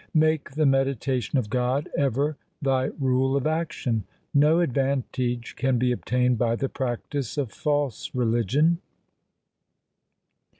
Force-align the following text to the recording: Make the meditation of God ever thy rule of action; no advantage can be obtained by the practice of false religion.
Make 0.15 0.49
the 0.53 0.65
meditation 0.65 1.37
of 1.37 1.51
God 1.51 1.87
ever 1.95 2.35
thy 2.59 2.85
rule 2.99 3.35
of 3.35 3.45
action; 3.45 4.03
no 4.33 4.59
advantage 4.59 5.55
can 5.55 5.77
be 5.77 5.91
obtained 5.91 6.39
by 6.39 6.55
the 6.55 6.69
practice 6.69 7.37
of 7.37 7.51
false 7.51 8.09
religion. 8.15 8.79